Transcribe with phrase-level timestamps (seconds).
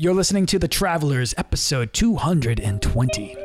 [0.00, 3.36] You're listening to The Travelers, episode 220.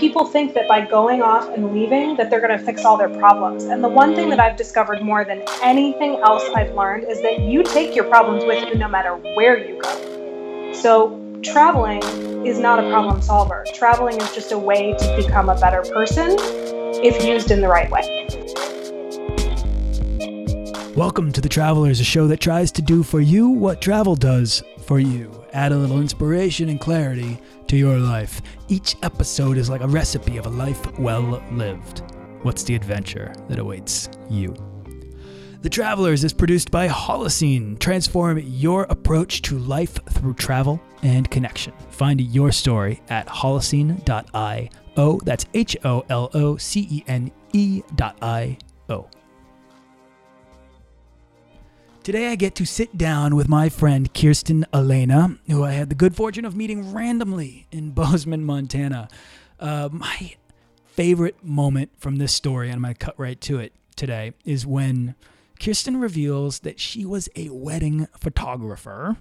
[0.00, 3.16] People think that by going off and leaving that they're going to fix all their
[3.20, 3.66] problems.
[3.66, 7.38] And the one thing that I've discovered more than anything else I've learned is that
[7.38, 10.72] you take your problems with you no matter where you go.
[10.72, 12.02] So traveling
[12.44, 13.64] is not a problem solver.
[13.74, 16.34] Traveling is just a way to become a better person
[17.04, 18.23] if used in the right way.
[20.96, 24.62] Welcome to The Travelers, a show that tries to do for you what travel does
[24.86, 25.44] for you.
[25.52, 28.40] Add a little inspiration and clarity to your life.
[28.68, 32.04] Each episode is like a recipe of a life well lived.
[32.42, 34.54] What's the adventure that awaits you?
[35.62, 37.76] The Travelers is produced by Holocene.
[37.80, 41.72] Transform your approach to life through travel and connection.
[41.90, 44.68] Find your story at holocene.io.
[45.24, 48.58] That's H O L O C E N E dot I
[52.04, 55.94] Today I get to sit down with my friend Kirsten Alana, who I had the
[55.94, 59.08] good fortune of meeting randomly in Bozeman, Montana.
[59.58, 60.34] Uh, my
[60.84, 64.66] favorite moment from this story, and I'm going to cut right to it today, is
[64.66, 65.14] when
[65.58, 69.16] Kirsten reveals that she was a wedding photographer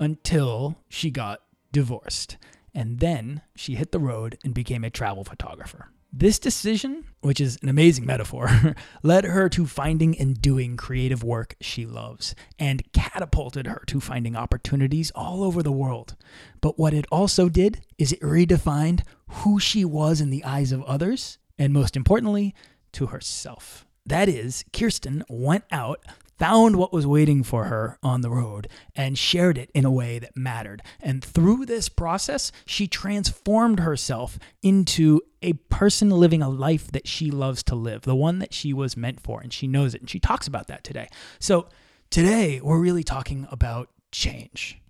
[0.00, 2.38] until she got divorced.
[2.74, 5.90] And then she hit the road and became a travel photographer.
[6.14, 11.56] This decision, which is an amazing metaphor, led her to finding and doing creative work
[11.62, 16.16] she loves and catapulted her to finding opportunities all over the world.
[16.60, 20.82] But what it also did is it redefined who she was in the eyes of
[20.82, 22.54] others and, most importantly,
[22.92, 23.86] to herself.
[24.04, 26.04] That is, Kirsten went out,
[26.42, 30.18] found what was waiting for her on the road, and shared it in a way
[30.18, 30.82] that mattered.
[31.00, 37.30] And through this process, she transformed herself into a person living a life that she
[37.30, 39.40] loves to live, the one that she was meant for.
[39.40, 40.00] And she knows it.
[40.00, 41.08] And she talks about that today.
[41.38, 41.68] So
[42.10, 44.80] today, we're really talking about change.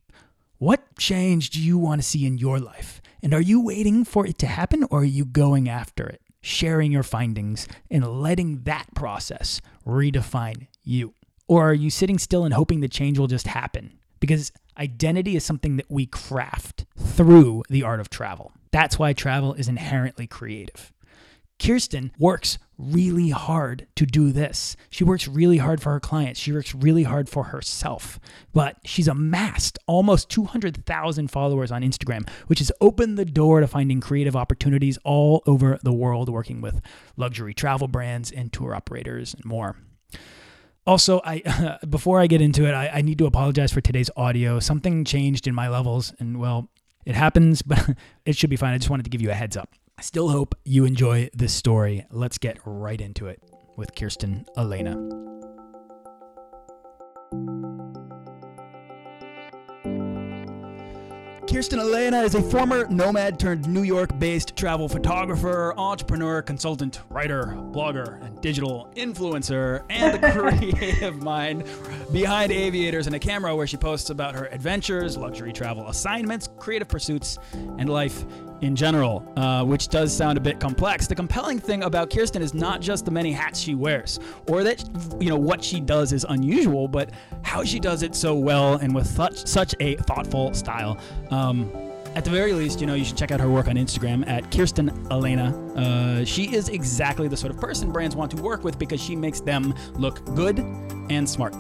[0.56, 3.02] What change do you want to see in your life?
[3.22, 6.22] And are you waiting for it to happen or are you going after it?
[6.40, 11.12] Sharing your findings and letting that process redefine you.
[11.52, 13.98] Or are you sitting still and hoping the change will just happen?
[14.20, 18.52] Because identity is something that we craft through the art of travel.
[18.70, 20.94] That's why travel is inherently creative.
[21.62, 24.78] Kirsten works really hard to do this.
[24.88, 26.40] She works really hard for her clients.
[26.40, 28.18] She works really hard for herself.
[28.54, 34.00] But she's amassed almost 200,000 followers on Instagram, which has opened the door to finding
[34.00, 36.80] creative opportunities all over the world, working with
[37.18, 39.76] luxury travel brands and tour operators and more.
[40.86, 44.58] Also, I before I get into it, I, I need to apologize for today's audio.
[44.60, 46.68] Something changed in my levels, and well,
[47.04, 48.74] it happens, but it should be fine.
[48.74, 49.70] I just wanted to give you a heads up.
[49.98, 52.06] I still hope you enjoy this story.
[52.10, 53.42] Let's get right into it
[53.76, 55.31] with Kirsten Alana.
[61.48, 67.56] Kirsten Alana is a former nomad turned New York based travel photographer, entrepreneur, consultant, writer,
[67.72, 71.64] blogger, and digital influencer, and the creative mind
[72.12, 76.88] behind Aviators and a Camera, where she posts about her adventures, luxury travel assignments, creative
[76.88, 78.24] pursuits, and life
[78.62, 81.06] in general, uh, which does sound a bit complex.
[81.06, 84.18] The compelling thing about Kirsten is not just the many hats she wears,
[84.48, 84.84] or that
[85.20, 87.10] you know what she does is unusual, but
[87.42, 90.98] how she does it so well and with such such a thoughtful style.
[91.30, 91.70] Um,
[92.14, 94.50] at the very least, you know, you should check out her work on Instagram at
[94.50, 95.52] Kirsten Alana.
[95.76, 99.16] Uh, she is exactly the sort of person brands want to work with because she
[99.16, 100.58] makes them look good
[101.08, 101.54] and smart.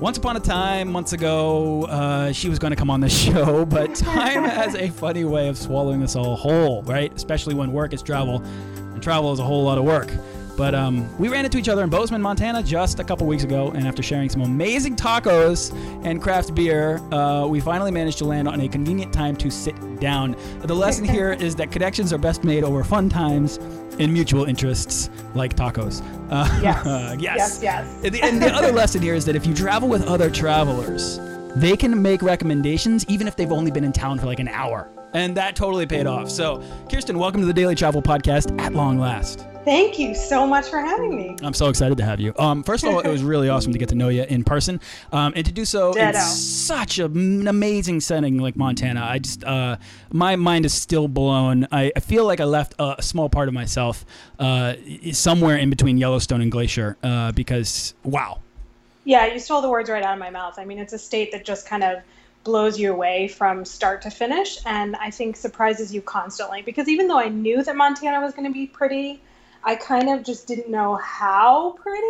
[0.00, 3.64] Once upon a time, months ago, uh, she was going to come on the show,
[3.64, 7.12] but time has a funny way of swallowing us all whole, right?
[7.16, 8.40] Especially when work is travel,
[8.76, 10.12] and travel is a whole lot of work.
[10.56, 13.72] But um, we ran into each other in Bozeman, Montana just a couple weeks ago,
[13.72, 15.72] and after sharing some amazing tacos
[16.04, 19.74] and craft beer, uh, we finally managed to land on a convenient time to sit
[19.98, 20.36] down.
[20.60, 23.58] The lesson here is that connections are best made over fun times
[23.98, 26.02] and mutual interests like tacos.
[26.30, 26.84] Uh, yes.
[27.20, 27.36] yes.
[27.38, 28.04] Yes, yes.
[28.04, 31.18] And the, and the other lesson here is that if you travel with other travelers,
[31.56, 34.90] they can make recommendations even if they've only been in town for like an hour.
[35.14, 36.30] And that totally paid off.
[36.30, 39.46] So, Kirsten, welcome to the Daily Travel Podcast at long last.
[39.68, 41.36] Thank you so much for having me.
[41.42, 42.32] I'm so excited to have you.
[42.38, 44.80] Um, first of all, it was really awesome to get to know you in person,
[45.12, 46.08] um, and to do so Ditto.
[46.08, 49.02] in such an amazing setting like Montana.
[49.04, 49.76] I just, uh,
[50.10, 51.68] my mind is still blown.
[51.70, 54.06] I, I, feel like I left a small part of myself
[54.38, 54.72] uh,
[55.12, 58.40] somewhere in between Yellowstone and Glacier uh, because, wow.
[59.04, 60.58] Yeah, you stole the words right out of my mouth.
[60.58, 61.98] I mean, it's a state that just kind of
[62.42, 66.62] blows you away from start to finish, and I think surprises you constantly.
[66.62, 69.20] Because even though I knew that Montana was going to be pretty
[69.64, 72.06] I kind of just didn't know how pretty.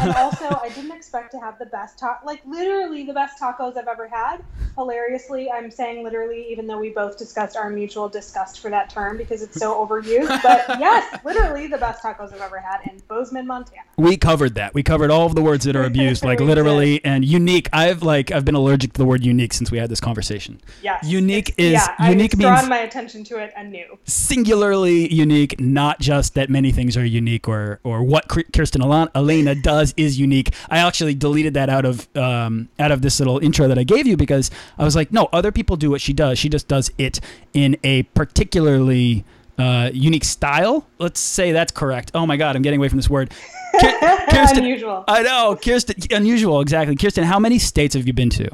[0.00, 3.76] And also, I didn't expect to have the best taco, like literally the best tacos
[3.76, 4.38] I've ever had.
[4.76, 9.16] Hilariously, I'm saying literally, even though we both discussed our mutual disgust for that term
[9.16, 10.42] because it's so overused.
[10.42, 13.82] But yes, literally the best tacos I've ever had in Bozeman, Montana.
[13.96, 14.74] We covered that.
[14.74, 17.06] We covered all of the words that are abused, like literally did.
[17.06, 17.68] and unique.
[17.72, 20.60] I've like I've been allergic to the word unique since we had this conversation.
[20.82, 21.04] Yes.
[21.06, 23.98] Unique is yeah, unique I've means drawn my attention to it anew.
[24.04, 29.92] Singularly unique, not just that many things are unique or or what Kirsten Alana does
[29.96, 30.54] is unique.
[30.70, 34.06] I actually deleted that out of um, out of this little intro that I gave
[34.06, 34.48] you because
[34.78, 36.38] I was like, no, other people do what she does.
[36.38, 37.18] She just does it
[37.52, 39.24] in a particularly
[39.58, 40.86] uh, unique style.
[41.00, 42.12] Let's say that's correct.
[42.14, 43.34] Oh my God, I'm getting away from this word.
[43.80, 45.02] Kirsten, unusual.
[45.08, 45.96] I know, Kirsten.
[46.12, 46.94] Unusual, exactly.
[46.94, 48.48] Kirsten, how many states have you been to?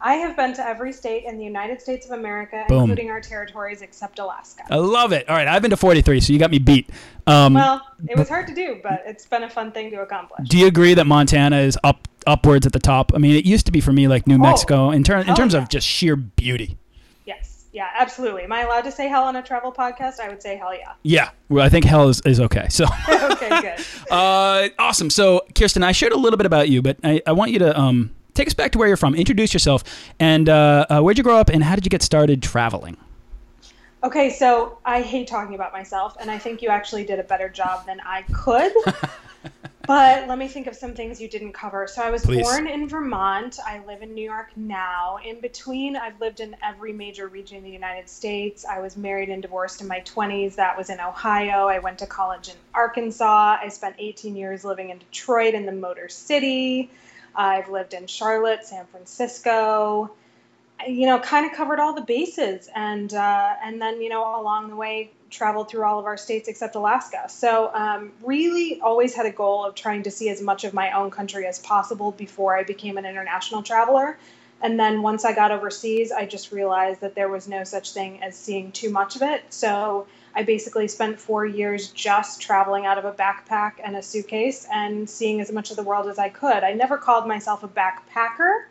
[0.00, 2.82] I have been to every state in the United States of America, Boom.
[2.82, 4.62] including our territories except Alaska.
[4.70, 5.28] I love it.
[5.28, 6.90] All right, I've been to 43, so you got me beat.
[7.26, 10.48] Um, well, it was hard to do, but it's been a fun thing to accomplish.
[10.48, 13.12] Do you agree that Montana is up upwards at the top?
[13.14, 15.34] I mean, it used to be for me like New oh, Mexico in, ter- in
[15.34, 15.62] terms yeah.
[15.62, 16.76] of just sheer beauty.
[17.24, 17.66] Yes.
[17.72, 18.44] Yeah, absolutely.
[18.44, 20.20] Am I allowed to say hell on a travel podcast?
[20.20, 20.92] I would say hell yeah.
[21.02, 21.30] Yeah.
[21.48, 22.68] Well, I think hell is, is okay.
[22.70, 23.84] So Okay, good.
[24.10, 25.10] uh, awesome.
[25.10, 27.78] So Kirsten, I shared a little bit about you, but I, I want you to
[27.78, 29.14] um, take us back to where you're from.
[29.14, 29.84] Introduce yourself,
[30.18, 32.96] and uh, uh, where'd you grow up, and how did you get started traveling?
[34.04, 37.48] Okay, so I hate talking about myself, and I think you actually did a better
[37.48, 38.72] job than I could.
[39.88, 41.88] but let me think of some things you didn't cover.
[41.88, 42.44] So I was Please.
[42.44, 43.58] born in Vermont.
[43.66, 45.18] I live in New York now.
[45.24, 48.64] In between, I've lived in every major region in the United States.
[48.64, 50.54] I was married and divorced in my 20s.
[50.54, 51.66] That was in Ohio.
[51.66, 53.58] I went to college in Arkansas.
[53.60, 56.88] I spent 18 years living in Detroit in the Motor City.
[57.38, 60.10] I've lived in Charlotte, San Francisco.
[60.86, 64.68] You know, kind of covered all the bases, and uh, and then you know along
[64.68, 67.28] the way traveled through all of our states except Alaska.
[67.28, 70.92] So um, really, always had a goal of trying to see as much of my
[70.92, 74.18] own country as possible before I became an international traveler.
[74.60, 78.22] And then once I got overseas, I just realized that there was no such thing
[78.22, 79.42] as seeing too much of it.
[79.50, 84.66] So I basically spent four years just traveling out of a backpack and a suitcase
[84.72, 86.62] and seeing as much of the world as I could.
[86.62, 88.64] I never called myself a backpacker.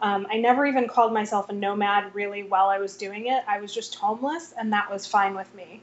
[0.00, 3.42] Um, I never even called myself a nomad really while I was doing it.
[3.48, 5.80] I was just homeless, and that was fine with me.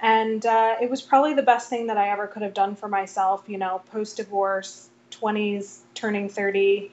[0.00, 2.88] And uh, it was probably the best thing that I ever could have done for
[2.88, 6.90] myself, you know, post divorce, 20s, turning 30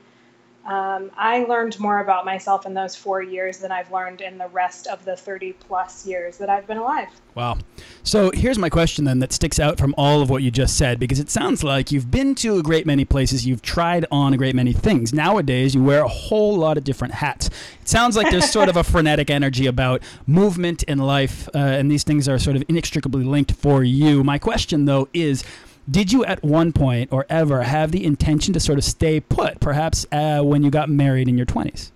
[0.69, 4.48] um, I learned more about myself in those four years than I've learned in the
[4.50, 7.07] rest of the 30 plus years that I've been alive.
[7.33, 7.57] Wow.
[8.04, 11.00] So here's my question then that sticks out from all of what you just said
[11.00, 14.38] because it sounds like you've been to a great many places, you've tried on a
[14.38, 15.12] great many things.
[15.12, 17.48] Nowadays, you wear a whole lot of different hats.
[17.81, 21.89] It sounds like there's sort of a frenetic energy about movement in life, uh, and
[21.89, 24.24] these things are sort of inextricably linked for you.
[24.24, 25.44] My question, though, is
[25.89, 29.59] did you at one point or ever have the intention to sort of stay put,
[29.59, 31.91] perhaps uh, when you got married in your 20s?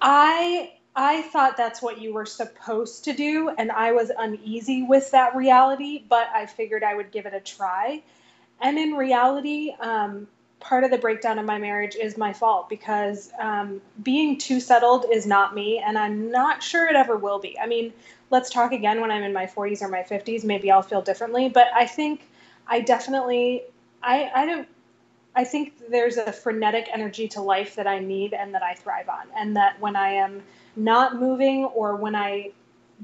[0.00, 5.10] I I thought that's what you were supposed to do, and I was uneasy with
[5.10, 8.02] that reality, but I figured I would give it a try.
[8.60, 10.28] And in reality, um,
[10.60, 15.06] part of the breakdown of my marriage is my fault because um, being too settled
[15.10, 17.58] is not me, and I'm not sure it ever will be.
[17.58, 17.92] I mean,
[18.30, 20.44] let's talk again when I'm in my 40s or my 50s.
[20.44, 22.22] Maybe I'll feel differently, but I think
[22.66, 23.62] I definitely,
[24.02, 24.68] I, I don't,
[25.34, 29.08] I think there's a frenetic energy to life that I need and that I thrive
[29.08, 29.26] on.
[29.36, 30.42] And that when I am
[30.76, 32.52] not moving or when I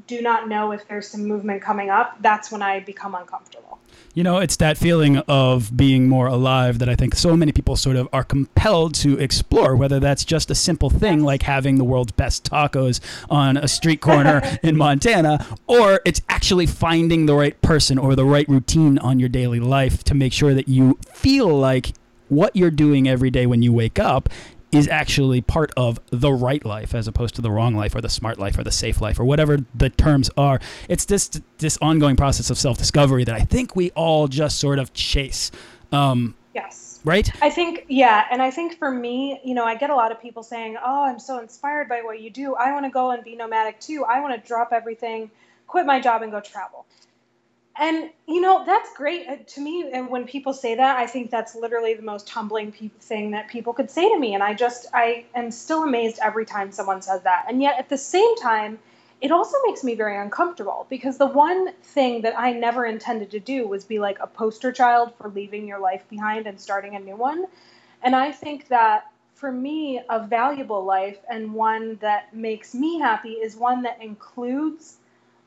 [0.07, 3.79] do not know if there's some movement coming up, that's when I become uncomfortable.
[4.15, 7.77] You know, it's that feeling of being more alive that I think so many people
[7.77, 11.85] sort of are compelled to explore, whether that's just a simple thing like having the
[11.85, 17.61] world's best tacos on a street corner in Montana, or it's actually finding the right
[17.63, 21.49] person or the right routine on your daily life to make sure that you feel
[21.49, 21.93] like
[22.29, 24.29] what you're doing every day when you wake up
[24.73, 28.09] is actually part of the right life as opposed to the wrong life or the
[28.09, 30.61] smart life or the safe life or whatever the terms are.
[30.89, 34.79] It's this this ongoing process of self discovery that I think we all just sort
[34.79, 35.51] of chase.
[35.93, 37.01] Um, yes.
[37.05, 37.31] Right?
[37.43, 38.27] I think, yeah.
[38.31, 41.05] And I think for me, you know, I get a lot of people saying, oh,
[41.05, 42.55] I'm so inspired by what you do.
[42.57, 44.05] I want to go and be nomadic too.
[44.05, 45.31] I want to drop everything,
[45.67, 46.85] quit my job, and go travel.
[47.79, 49.91] And you know that's great uh, to me.
[49.93, 53.49] And when people say that, I think that's literally the most humbling pe- thing that
[53.49, 54.35] people could say to me.
[54.35, 57.47] And I just I am still amazed every time someone says that.
[57.49, 58.79] And yet at the same time,
[59.21, 63.41] it also makes me very uncomfortable because the one thing that I never intended to
[63.41, 67.01] do was be like a poster child for leaving your life behind and starting a
[67.01, 67.47] new one.
[68.03, 73.33] And I think that for me, a valuable life and one that makes me happy
[73.33, 74.97] is one that includes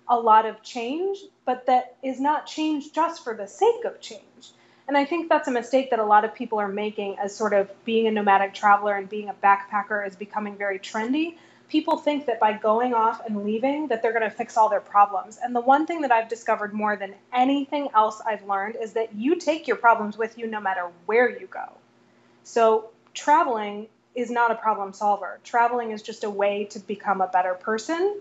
[0.08, 4.52] a lot of change but that is not change just for the sake of change.
[4.88, 7.54] And I think that's a mistake that a lot of people are making as sort
[7.54, 11.38] of being a nomadic traveler and being a backpacker is becoming very trendy.
[11.70, 14.82] People think that by going off and leaving that they're going to fix all their
[14.82, 15.40] problems.
[15.42, 19.16] And the one thing that I've discovered more than anything else I've learned is that
[19.16, 21.72] you take your problems with you no matter where you go.
[22.44, 25.40] So traveling is not a problem solver.
[25.44, 28.20] Traveling is just a way to become a better person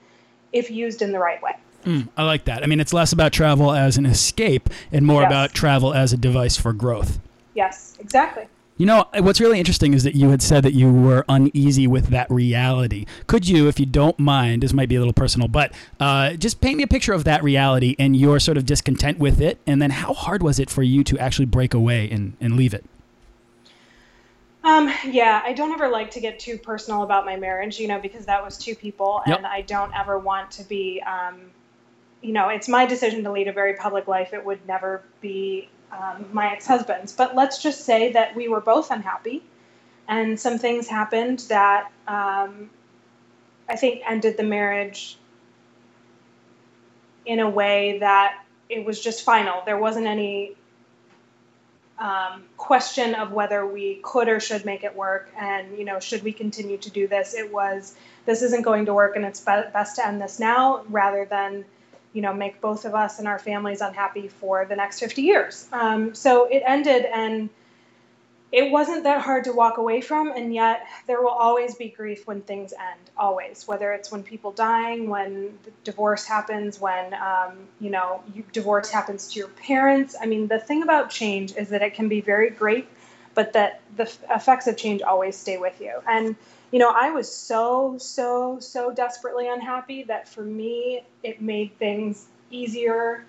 [0.53, 1.57] if used in the right way.
[1.85, 2.63] Mm, I like that.
[2.63, 5.29] I mean, it's less about travel as an escape and more Yes.
[5.29, 7.19] about travel as a device for growth.
[7.55, 8.47] Yes, exactly.
[8.79, 12.07] You know, what's really interesting is that you had said that you were uneasy with
[12.09, 13.05] that reality.
[13.27, 16.61] Could you, if you don't mind, this might be a little personal, but uh, just
[16.61, 19.59] paint me a picture of that reality and your sort of discontent with it?
[19.67, 22.75] And then how hard was it for you to actually break away and, and leave
[22.75, 22.85] it?
[24.65, 27.99] Um, yeah, I don't ever like to get too personal about my marriage, you know,
[28.01, 29.39] because that was two people, Yep.
[29.39, 31.41] and I don't ever want to be, um,
[32.23, 34.33] you know, it's my decision to lead a very public life.
[34.33, 37.13] It would never be um, my ex husband's.
[37.13, 39.43] But let's just say that we were both unhappy,
[40.09, 42.71] and some things happened that um,
[43.69, 45.19] I think ended the marriage
[47.27, 49.63] in a way that it was just final.
[49.67, 50.57] There wasn't any
[51.99, 56.23] um, question of whether we could or should make it work and you know should
[56.25, 57.95] we continue to do this it was
[58.27, 61.65] this isn't going to work and it's be- best to end this now rather than
[62.13, 65.69] you know make both of us and our families unhappy for the next 50 years.
[65.73, 67.49] Um, so it ended and
[68.51, 72.27] it wasn't that hard to walk away from and yet there will always be grief
[72.27, 73.67] when things end always.
[73.67, 79.33] Whether it's when people dying when divorce happens when um, you know you, divorce happens
[79.33, 80.15] to your parents.
[80.21, 82.89] I mean the thing about change is that it can be very great
[83.35, 86.37] but that the effects of change always stay with you and
[86.71, 92.27] you know i was so so so desperately unhappy that for me it made things
[92.51, 93.25] easier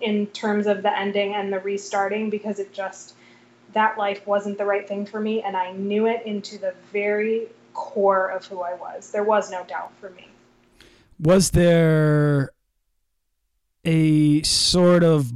[0.00, 3.14] in terms of the ending and the restarting because it just
[3.72, 7.48] that life wasn't the right thing for me and I knew it into the very
[7.74, 9.10] core of who I was.
[9.10, 10.28] There was no doubt for me.
[11.20, 12.50] Was there
[13.84, 15.30] a sort of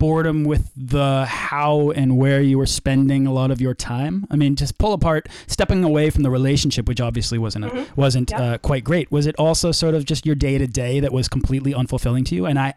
[0.00, 4.26] boredom with the how and where you were spending a lot of your time?
[4.32, 8.32] I mean, just pull apart stepping away from the relationship, which obviously wasn't a, wasn't
[8.32, 8.40] Yep.
[8.40, 9.12] uh, quite great.
[9.12, 12.34] Was it also sort of just your day to day that was completely unfulfilling to
[12.34, 12.46] you?
[12.46, 12.74] And I.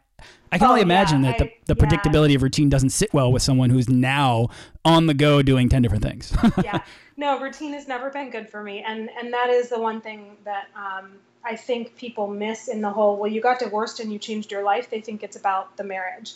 [0.54, 1.84] I can Oh, only imagine yeah, that the, I- the yeah.
[1.84, 4.50] predictability of routine doesn't sit well with someone who's now
[4.86, 6.32] on the go doing 10 different things.
[6.64, 6.82] yeah
[7.18, 10.38] no routine has never been good for me and and that is the one thing
[10.46, 11.12] that um,
[11.44, 14.64] i think people miss in the whole well you got divorced and you changed your
[14.64, 16.34] life they think it's about the marriage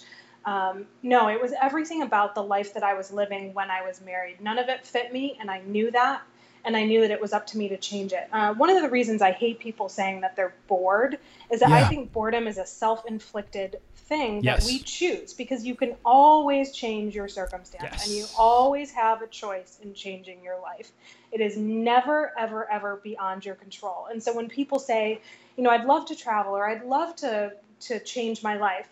[0.47, 4.01] um, no it was everything about the life that i was living when i was
[4.01, 6.21] married none of it fit me and i knew that
[6.65, 8.81] and i knew that it was up to me to change it uh, one of
[8.81, 11.19] the reasons i hate people saying that they're bored
[11.51, 13.77] is that i think boredom is a self-inflicted
[14.07, 14.63] thing Yes.
[14.63, 19.27] that we choose because you can always change your circumstance and you always have a
[19.27, 20.91] choice in changing your life.
[21.31, 24.07] It is never, ever, ever beyond your control.
[24.09, 25.21] And so when people say,
[25.57, 28.87] you know, I'd love to travel or I'd love to to change my life,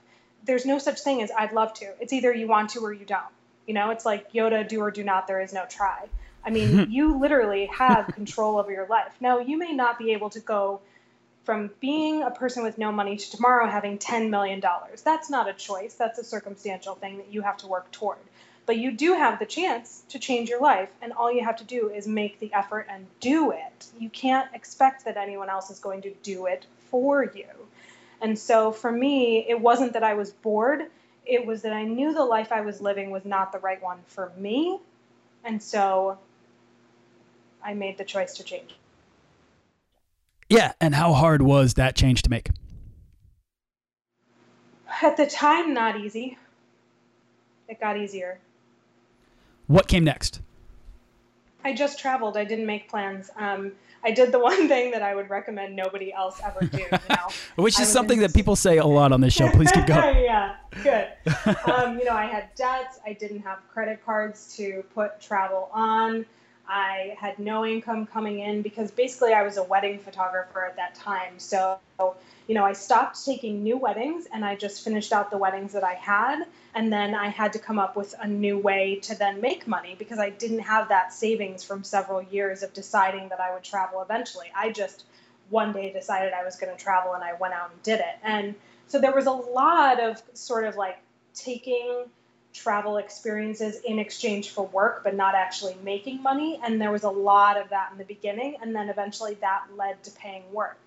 [0.45, 1.93] there's no such thing as I'd love to.
[1.99, 3.23] It's either you want to or you don't.
[3.67, 6.07] You know, it's like Yoda, do or do not, there is no try.
[6.45, 9.13] I mean, you literally have control over your life.
[9.19, 10.81] Now, you may not be able to go
[11.43, 14.63] from being a person with no money to tomorrow having $10 million.
[15.03, 15.93] That's not a choice.
[15.93, 18.17] That's a circumstantial thing that you have to work toward.
[18.65, 21.63] But you do have the chance to change your life, and all you have to
[21.63, 23.85] do is make the effort and do it.
[23.99, 27.45] You can't expect that anyone else is going to do it for you.
[28.21, 30.83] And so for me, it wasn't that I was bored,
[31.25, 33.99] it was that I knew the life I was living was not the right one
[34.07, 34.79] for me.
[35.43, 36.17] And so
[37.63, 38.75] I made the choice to change.
[40.49, 40.73] yeah.
[40.79, 42.49] And how hard was that change to make?
[45.01, 46.37] At the time, not easy.
[47.67, 48.39] It got easier.
[49.67, 50.41] What came next?
[51.65, 52.37] I just traveled.
[52.37, 53.31] I didn't make plans.
[53.37, 53.71] Um,
[54.03, 56.77] I did the one thing that I would recommend nobody else ever do.
[56.77, 59.49] You know, Which is something that people say a lot on this show.
[59.49, 60.23] Please keep going.
[60.23, 61.07] yeah, good.
[61.65, 62.99] Um, you know, I had debts.
[63.03, 66.25] I didn't have credit cards to put travel on.
[66.67, 70.95] I had no income coming in because basically I was a wedding photographer at that
[70.95, 71.37] time.
[71.37, 71.79] So,
[72.47, 75.83] you know, I stopped taking new weddings and I just finished out the weddings that
[75.83, 76.45] I had.
[76.73, 79.95] And then I had to come up with a new way to then make money
[79.97, 84.01] because I didn't have that savings from several years of deciding that I would travel
[84.01, 84.47] eventually.
[84.55, 85.05] I just
[85.49, 88.17] one day decided I was going to travel and I went out and did it.
[88.23, 88.55] And
[88.87, 90.97] so there was a lot of sort of like
[91.33, 92.05] taking
[92.55, 96.59] travel experiences in exchange for work, but not actually making money.
[96.63, 98.55] And there was a lot of that in the beginning.
[98.61, 100.77] And then eventually that led to paying work.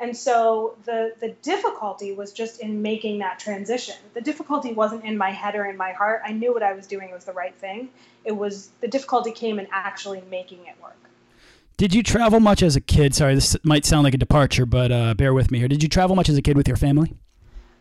[0.00, 3.94] And so the the difficulty was just in making that transition.
[4.14, 6.22] The difficulty wasn't in my head or in my heart.
[6.24, 7.90] I knew what I was doing was the right thing.
[8.24, 10.96] It was the difficulty came in actually making it work.
[11.76, 13.14] Did you travel much as a kid?
[13.14, 15.68] Sorry, this might sound like a departure, but uh, bear with me here.
[15.68, 17.14] Did you travel much as a kid with your family?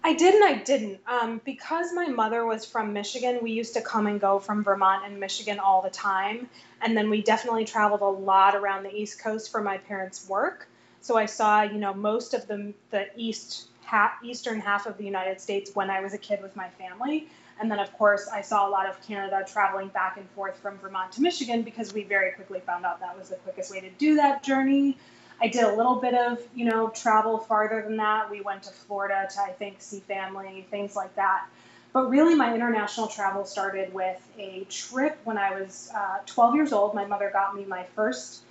[0.04, 1.00] I did and I didn't.
[1.08, 5.06] Um, because my mother was from Michigan, we used to come and go from Vermont
[5.06, 6.50] and Michigan all the time.
[6.82, 10.68] And then we definitely traveled a lot around the East Coast for my parents' work.
[11.02, 15.04] So I saw, you know, most of the, the east ha- eastern half of the
[15.04, 17.28] United States when I was a kid with my family.
[17.60, 20.80] And then, of course, I saw a lot of Canada traveling back and forth from
[20.80, 23.90] Vermont to Michigan because we very quickly found out that was the quickest way to
[23.92, 24.98] do that journey.
[25.42, 28.30] I did a little bit of, you know, travel farther than that.
[28.30, 31.48] We went to Florida to, I think, see family, things like that.
[31.94, 36.72] But really, my international travel started with a trip when I was uh, 12 years
[36.72, 36.94] old.
[36.94, 38.44] My mother got me my first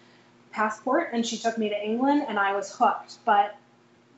[0.51, 3.25] passport and she took me to England, and I was hooked.
[3.25, 3.57] But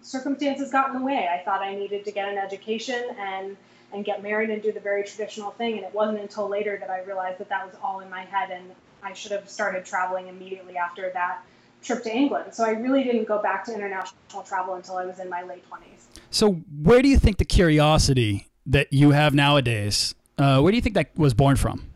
[0.01, 1.29] circumstances got in the way.
[1.29, 3.57] I thought I needed to get an education and
[3.93, 5.77] and get married and do the very traditional thing.
[5.77, 8.51] And it wasn't until later that I realized that that was all in my head,
[8.51, 8.65] and
[9.03, 11.43] I should have started traveling immediately after that
[11.83, 12.55] trip to England.
[12.55, 15.65] So I really didn't go back to international travel until I was in my late
[15.71, 16.21] 20s.
[16.31, 20.83] So, where do you think the curiosity that you have nowadays, uh, where do you
[20.83, 21.87] think that was born from?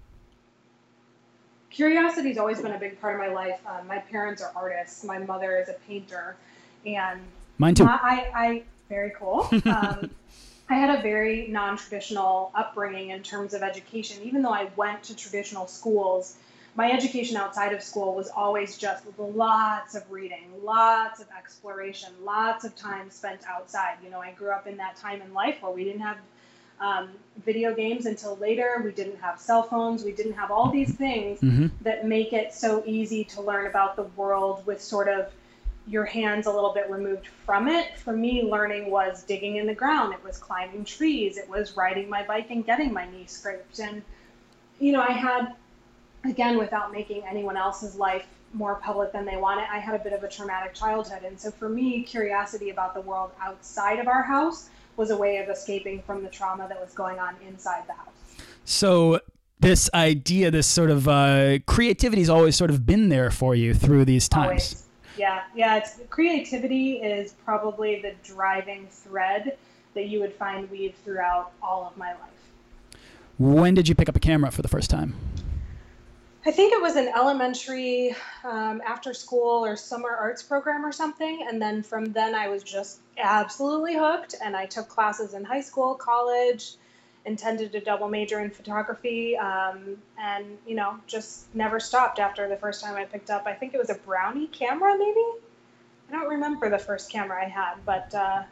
[1.70, 3.60] Curiosity has always been a big part of my life.
[3.66, 5.04] Um, my parents are artists.
[5.04, 6.36] My mother is a painter,
[6.84, 7.20] and
[7.58, 7.84] mine too.
[7.84, 9.48] I, I very cool.
[9.66, 10.10] Um,
[10.68, 14.22] I had a very non-traditional upbringing in terms of education.
[14.24, 16.36] Even though I went to traditional schools,
[16.76, 22.64] my education outside of school was always just lots of reading, lots of exploration, lots
[22.64, 23.96] of time spent outside.
[24.04, 26.18] You know, I grew up in that time in life where we didn't have
[26.78, 27.08] um,
[27.44, 28.82] video games until later.
[28.84, 30.04] We didn't have cell phones.
[30.04, 31.68] We didn't have all these things mm-hmm.
[31.80, 35.32] that make it so easy to learn about the world with sort of
[35.88, 37.96] your hands a little bit removed from it.
[37.98, 40.12] For me, learning was digging in the ground.
[40.12, 41.38] It was climbing trees.
[41.38, 43.78] It was riding my bike and getting my knee scraped.
[43.78, 44.02] And,
[44.78, 45.54] you know, I had
[46.30, 50.02] again, without making anyone else's life more public than they want it, I had a
[50.02, 51.24] bit of a traumatic childhood.
[51.24, 55.38] And so for me, curiosity about the world outside of our house was a way
[55.38, 58.14] of escaping from the trauma that was going on inside the house.
[58.64, 59.20] So
[59.60, 63.74] this idea, this sort of uh, creativity has always sort of been there for you
[63.74, 64.46] through these times.
[64.46, 64.82] Always.
[65.18, 65.76] Yeah, yeah.
[65.76, 69.56] It's creativity is probably the driving thread
[69.94, 73.00] that you would find weaved throughout all of my life.
[73.38, 75.14] When did you pick up a camera for the first time?
[76.46, 81.44] I think it was an elementary um, after school or summer arts program or something.
[81.48, 84.36] And then from then, I was just absolutely hooked.
[84.40, 86.76] And I took classes in high school, college,
[87.24, 92.56] intended to double major in photography, um, and you know, just never stopped after the
[92.56, 93.46] first time I picked up.
[93.46, 95.24] I think it was a Brownie camera, maybe.
[96.08, 98.44] I don't remember the first camera I had, but uh,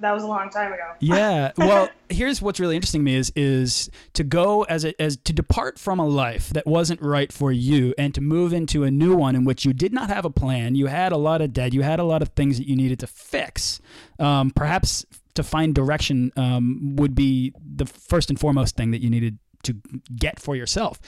[0.00, 0.92] that was a long time ago.
[1.00, 1.52] yeah.
[1.56, 5.32] Well, here's what's really interesting to me is is to go as a, as to
[5.32, 9.16] depart from a life that wasn't right for you and to move into a new
[9.16, 10.74] one in which you did not have a plan.
[10.74, 11.72] You had a lot of debt.
[11.72, 13.80] You had a lot of things that you needed to fix.
[14.18, 15.04] Um, perhaps
[15.34, 19.76] to find direction um, would be the first and foremost thing that you needed to
[20.14, 21.00] get for yourself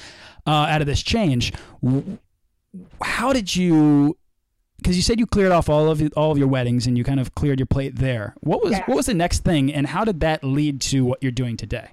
[0.46, 1.52] uh, out of this change.
[3.02, 4.16] How did you
[4.78, 7.20] because you said you cleared off all of all of your weddings and you kind
[7.20, 8.34] of cleared your plate there.
[8.40, 11.32] What was what was the next thing, and how did that lead to what you're
[11.32, 11.90] doing today?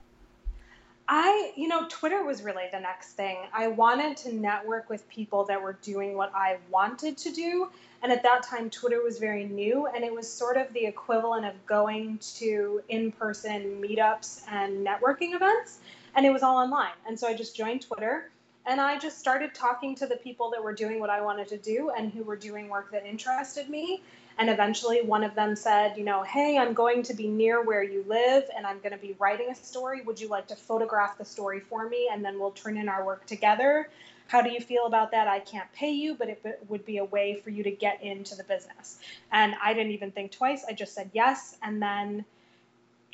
[1.07, 3.37] I, you know, Twitter was really the next thing.
[3.53, 7.69] I wanted to network with people that were doing what I wanted to do.
[8.01, 11.45] And at that time, Twitter was very new, and it was sort of the equivalent
[11.45, 15.79] of going to in person meetups and networking events.
[16.15, 16.93] And it was all online.
[17.07, 18.29] And so I just joined Twitter
[18.65, 21.57] and I just started talking to the people that were doing what I wanted to
[21.57, 24.01] do and who were doing work that interested me.
[24.37, 27.83] And eventually, one of them said, You know, hey, I'm going to be near where
[27.83, 30.01] you live and I'm going to be writing a story.
[30.01, 32.09] Would you like to photograph the story for me?
[32.11, 33.89] And then we'll turn in our work together.
[34.27, 35.27] How do you feel about that?
[35.27, 38.35] I can't pay you, but it would be a way for you to get into
[38.35, 38.99] the business.
[39.31, 40.65] And I didn't even think twice.
[40.67, 41.57] I just said yes.
[41.61, 42.25] And then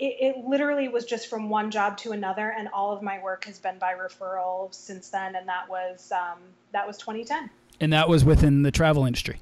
[0.01, 3.45] it, it, literally was just from one job to another, and all of my work
[3.45, 5.35] has been by referral since then.
[5.35, 6.39] And that was um,
[6.73, 7.49] that was 2010.
[7.79, 9.39] And that was within the travel industry.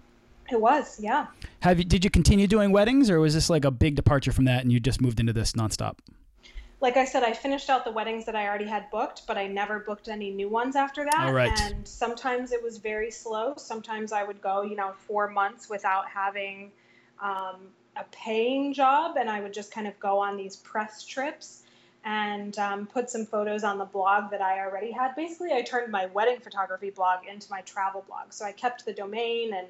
[0.51, 1.27] It was, yeah.
[1.61, 1.85] Have you?
[1.85, 4.71] Did you continue doing weddings, or was this like a big departure from that, and
[4.71, 5.97] you just moved into this nonstop?
[6.81, 9.47] Like I said, I finished out the weddings that I already had booked, but I
[9.47, 11.25] never booked any new ones after that.
[11.25, 11.51] All right.
[11.61, 13.53] And sometimes it was very slow.
[13.57, 16.71] Sometimes I would go, you know, four months without having
[17.21, 17.67] um,
[17.99, 21.63] a paying job, and I would just kind of go on these press trips
[22.05, 25.15] and um, put some photos on the blog that I already had.
[25.15, 28.31] Basically, I turned my wedding photography blog into my travel blog.
[28.31, 29.67] So I kept the domain and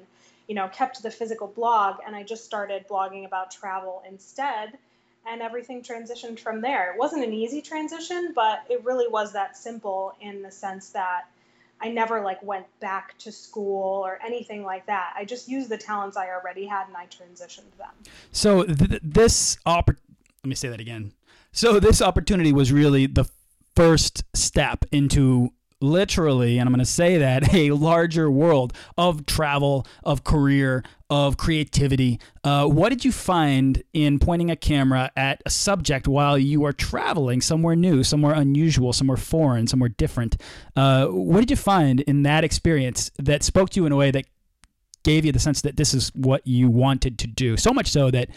[0.50, 4.76] you know, kept the physical blog and I just started blogging about travel instead.
[5.24, 6.92] And everything transitioned from there.
[6.92, 11.28] It wasn't an easy transition, but it really was that simple in the sense that
[11.80, 15.14] I never like went back to school or anything like that.
[15.16, 17.90] I just used the talents I already had and I transitioned them.
[18.32, 19.96] So th- this oppor-
[20.44, 21.12] let me say that again.
[21.52, 23.28] So this opportunity was really the
[23.74, 29.86] first step into literally, and I'm going to say that, a larger world of travel,
[30.04, 32.20] of career, of creativity.
[32.44, 36.72] Uh, what did you find in pointing a camera at a subject while you are
[36.72, 40.36] traveling somewhere new, somewhere unusual, somewhere foreign, somewhere different?
[40.76, 44.10] Uh, what did you find in that experience that spoke to you in a way
[44.10, 44.26] that
[45.02, 47.56] gave you the sense that this is what you wanted to do?
[47.56, 48.28] So much so that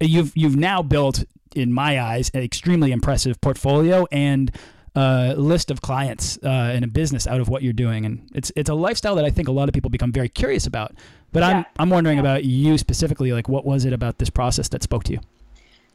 [0.00, 4.54] you've you've now built, in my eyes, an extremely impressive portfolio and
[4.96, 8.50] uh, list of clients uh, in a business out of what you're doing, and it's
[8.56, 10.94] it's a lifestyle that I think a lot of people become very curious about.
[11.32, 11.48] But yeah.
[11.48, 12.22] I'm I'm wondering yeah.
[12.22, 13.32] about you specifically.
[13.32, 15.20] Like, what was it about this process that spoke to you?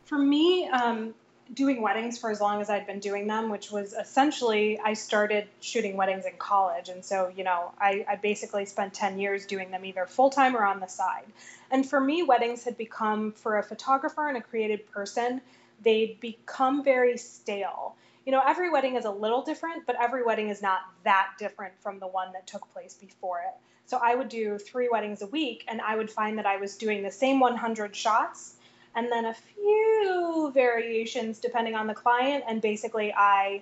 [0.06, 1.16] For me, um,
[1.56, 5.48] doing weddings for as long as I'd been doing them, which was essentially I started
[5.62, 9.72] shooting weddings in college, and so you know I, I basically spent ten years doing
[9.72, 11.26] them either full time or on the side.
[11.72, 15.42] And for me, weddings had become for a photographer and a creative person,
[15.82, 20.50] they'd become very stale you know, every wedding is a little different, but every wedding
[20.50, 23.54] is not that different from the one that took place before it.
[23.86, 26.78] So I would do three weddings a week, and I would find that I was
[26.78, 28.56] doing the same 100 shots
[28.96, 32.44] and then a few variations depending on the client.
[32.48, 33.62] And basically, I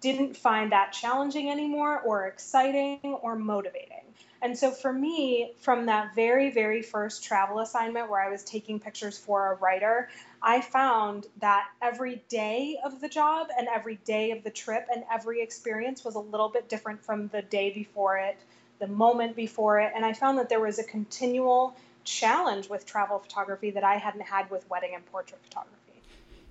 [0.00, 4.00] didn't find that challenging anymore, or exciting, or motivating.
[4.42, 8.80] And so for me, from that very, very first travel assignment where I was taking
[8.80, 10.08] pictures for a writer,
[10.42, 15.04] I found that every day of the job and every day of the trip and
[15.12, 18.38] every experience was a little bit different from the day before it,
[18.78, 19.92] the moment before it.
[19.94, 24.22] And I found that there was a continual challenge with travel photography that I hadn't
[24.22, 25.79] had with wedding and portrait photography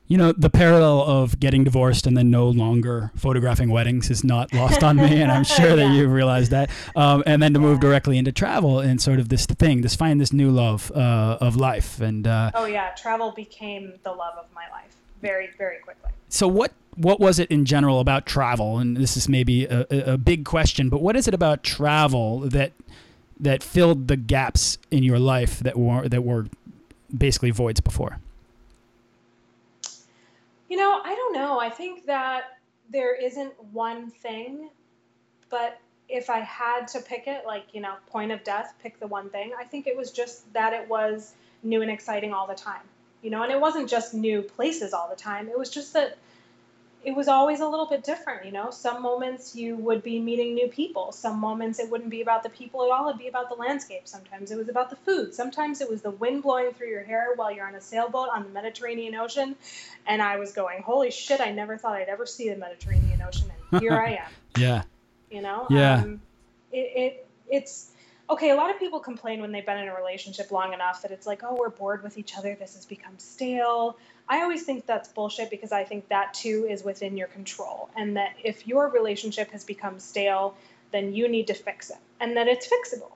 [0.10, 4.52] you know, the parallel of getting divorced and then no longer photographing weddings is not
[4.54, 6.72] lost on me, and I'm sure that you've realized that.
[6.96, 10.20] Um, and then to move directly into travel and sort of this thing, this find
[10.20, 14.46] this new love uh, of life, and uh, oh yeah, travel became the love of
[14.54, 16.12] my life very, very quickly.
[16.28, 18.80] So what what was it in general about travel?
[18.80, 22.72] And this is maybe a, a big question, but what is it about travel that
[23.40, 26.48] that filled the gaps in your life that were that were
[27.16, 28.18] basically voids before?
[30.70, 31.60] You know, I don't know.
[31.60, 32.60] I think that
[32.92, 34.70] there isn't one thing,
[35.50, 39.08] but if I had to pick it, like, you know, point of death, pick the
[39.08, 42.56] one thing, I think it was just that it was new and exciting all the
[42.56, 42.82] time.
[43.22, 45.50] You know, and it wasn't just new places all the time.
[45.50, 46.18] It was just that
[47.04, 48.72] it was always a little bit different, you know.
[48.72, 51.12] Some moments you would be meeting new people.
[51.12, 54.02] Some moments it wouldn't be about the people at all, it'd be about the landscape.
[54.06, 55.34] Sometimes it was about the food.
[55.34, 58.44] Sometimes it was the wind blowing through your hair while you're on a sailboat on
[58.44, 59.56] the Mediterranean Ocean.
[60.08, 63.50] And I was going, Holy shit, I never thought I'd ever see the Mediterranean Ocean
[63.72, 64.32] and here I am.
[64.58, 64.84] yeah.
[65.32, 65.68] You know?
[65.70, 66.02] Yeah.
[66.02, 66.22] Um,
[66.72, 67.92] it, it it's
[68.30, 71.12] okay, a lot of people complain when they've been in a relationship long enough that
[71.12, 72.56] it's like, oh, we're bored with each other.
[72.56, 73.98] This has become stale.
[74.30, 77.90] I always think that's bullshit because I think that too is within your control.
[77.98, 80.56] And that if your relationship has become stale,
[80.92, 83.12] then you need to fix it and that it's fixable.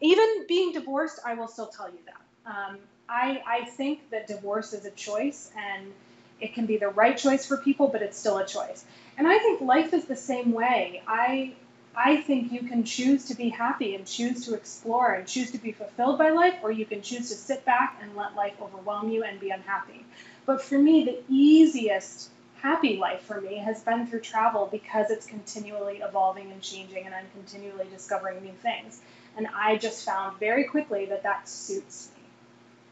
[0.00, 2.50] Even being divorced, I will still tell you that.
[2.50, 5.92] Um, I, I think that divorce is a choice and
[6.40, 8.84] it can be the right choice for people, but it's still a choice.
[9.18, 11.02] And I think life is the same way.
[11.06, 11.54] I
[11.94, 15.58] I think you can choose to be happy and choose to explore and choose to
[15.58, 19.10] be fulfilled by life, or you can choose to sit back and let life overwhelm
[19.10, 20.04] you and be unhappy.
[20.46, 25.26] But for me, the easiest happy life for me has been through travel because it's
[25.26, 29.00] continually evolving and changing, and I'm continually discovering new things.
[29.36, 32.22] And I just found very quickly that that suits me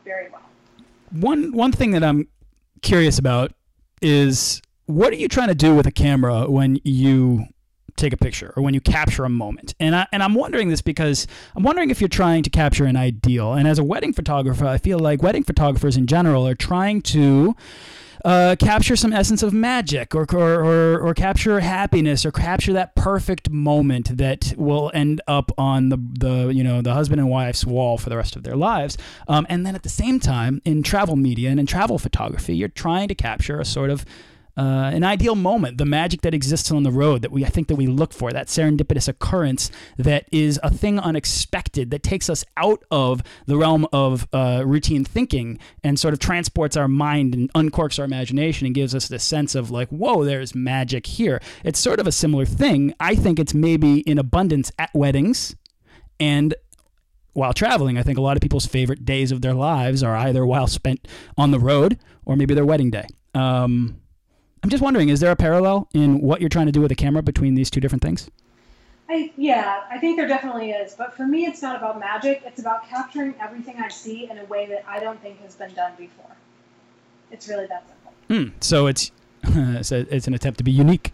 [0.04, 0.42] very well.
[1.12, 2.28] One one thing that I'm
[2.82, 3.52] curious about
[4.00, 7.46] is what are you trying to do with a camera when you
[8.00, 9.74] take a picture or when you capture a moment.
[9.78, 12.96] And I and I'm wondering this because I'm wondering if you're trying to capture an
[12.96, 13.54] ideal.
[13.54, 17.54] And as a wedding photographer, I feel like wedding photographers in general are trying to
[18.24, 22.94] uh, capture some essence of magic or, or, or, or, capture happiness or capture that
[22.94, 27.64] perfect moment that will end up on the, the you know the husband and wife's
[27.64, 30.82] wall for the rest of their lives um, and then at the same time in
[30.82, 34.04] travel media and in travel photography you're trying to capture a sort of
[34.56, 37.68] uh, an ideal moment, the magic that exists on the road that we I think
[37.68, 42.44] that we look for, that serendipitous occurrence that is a thing unexpected that takes us
[42.56, 47.52] out of the realm of uh, routine thinking and sort of transports our mind and
[47.54, 51.40] uncorks our imagination and gives us this sense of like, whoa, there's magic here.
[51.64, 52.94] It's sort of a similar thing.
[53.00, 55.56] I think it's maybe in abundance at weddings
[56.18, 56.54] and
[57.32, 57.98] while traveling.
[57.98, 61.06] I think a lot of people's favorite days of their lives are either while spent
[61.38, 63.06] on the road or maybe their wedding day.
[63.34, 63.99] Um,
[64.62, 66.94] I'm just wondering, is there a parallel in what you're trying to do with a
[66.94, 68.30] camera between these two different things?
[69.08, 70.94] I, yeah, I think there definitely is.
[70.94, 72.42] But for me, it's not about magic.
[72.46, 75.72] It's about capturing everything I see in a way that I don't think has been
[75.74, 76.36] done before.
[77.32, 78.12] It's really that simple.
[78.28, 78.56] Hmm.
[78.60, 79.10] So it's
[79.42, 81.12] it's, a, it's an attempt to be unique.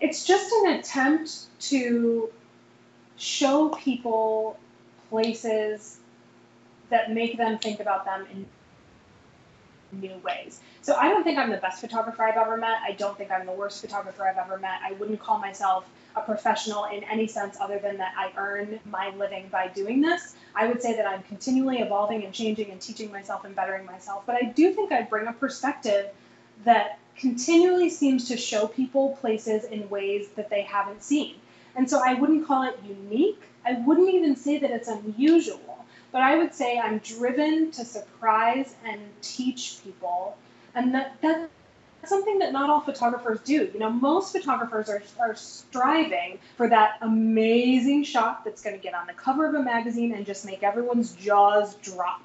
[0.00, 2.30] It's just an attempt to
[3.16, 4.58] show people
[5.08, 5.98] places
[6.90, 8.46] that make them think about them in
[9.92, 10.60] new ways.
[10.82, 12.78] So I don't think I'm the best photographer I've ever met.
[12.86, 14.80] I don't think I'm the worst photographer I've ever met.
[14.84, 15.84] I wouldn't call myself
[16.16, 20.34] a professional in any sense other than that I earn my living by doing this.
[20.54, 24.24] I would say that I'm continually evolving and changing and teaching myself and bettering myself.
[24.26, 26.06] But I do think I bring a perspective
[26.64, 31.36] that continually seems to show people places in ways that they haven't seen.
[31.76, 33.40] And so I wouldn't call it unique.
[33.64, 35.69] I wouldn't even say that it's unusual,
[36.12, 40.36] but I would say I'm driven to surprise and teach people.
[40.74, 41.48] And that, that's
[42.04, 43.70] something that not all photographers do.
[43.72, 48.94] You know, most photographers are, are striving for that amazing shot that's going to get
[48.94, 52.22] on the cover of a magazine and just make everyone's jaws drop.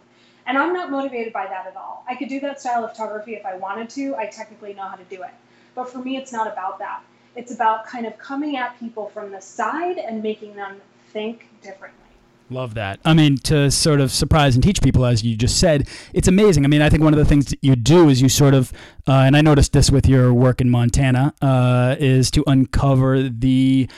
[0.47, 2.03] And I'm not motivated by that at all.
[2.07, 4.15] I could do that style of photography if I wanted to.
[4.15, 5.31] I technically know how to do it.
[5.73, 7.01] But for me, it's not about that.
[7.35, 10.79] It's about kind of coming at people from the side and making them
[11.11, 12.04] think differently.
[12.49, 12.99] Love that.
[13.03, 16.63] I mean, to sort of surprise and teach people, as you just said, it's amazing.
[16.63, 18.71] I mean, I think one of the things that you do is you sort of,
[19.07, 23.89] uh, and I noticed this with your work in Montana, uh, is to uncover the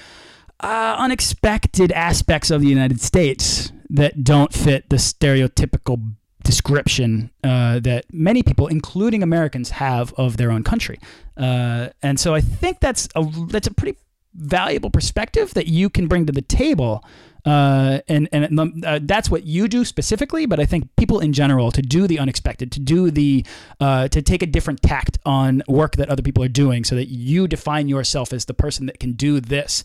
[0.61, 8.05] uh, unexpected aspects of the United States that don't fit the stereotypical description uh, that
[8.13, 10.99] many people, including Americans, have of their own country.
[11.35, 13.97] Uh, and so I think that's a that's a pretty
[14.33, 17.03] valuable perspective that you can bring to the table.
[17.45, 21.33] Uh, and and um, uh, that's what you do specifically, but I think people in
[21.33, 23.45] general to do the unexpected, to do the,
[23.79, 27.07] uh, to take a different tact on work that other people are doing, so that
[27.07, 29.83] you define yourself as the person that can do this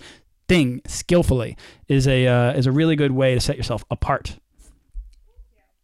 [0.48, 1.56] thing skillfully,
[1.88, 4.38] is a uh, is a really good way to set yourself apart.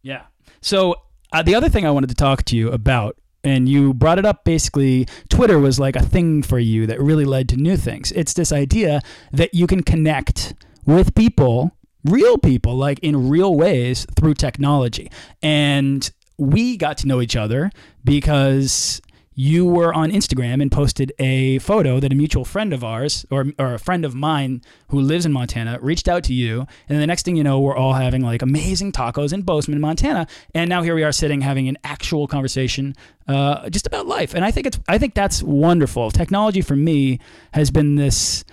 [0.01, 0.23] Yeah.
[0.61, 0.95] So
[1.31, 4.25] uh, the other thing I wanted to talk to you about, and you brought it
[4.25, 8.11] up basically, Twitter was like a thing for you that really led to new things.
[8.11, 9.01] It's this idea
[9.31, 10.55] that you can connect
[10.89, 11.71] with people,
[12.03, 15.11] real people, like in real ways through technology.
[15.41, 17.69] And we got to know each other
[18.03, 19.01] because
[19.35, 23.45] you were on Instagram and posted a photo that a mutual friend of ours, or,
[23.57, 26.65] or a friend of mine who lives in Montana, reached out to you.
[26.89, 30.27] And the next thing you know, we're all having like amazing tacos in Bozeman, Montana.
[30.53, 32.95] And now here we are sitting having an actual conversation
[33.29, 34.33] uh, just about life.
[34.33, 36.11] And I think it's, I think that's wonderful.
[36.11, 37.19] Technology for me
[37.53, 38.43] has been this,